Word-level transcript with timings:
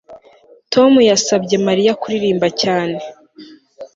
Tom 0.73 0.91
yasabye 1.09 1.55
Mariya 1.67 1.97
kuririmba 2.01 2.47
cyane 2.61 2.97